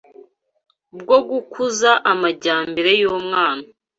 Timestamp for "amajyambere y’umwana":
2.11-3.65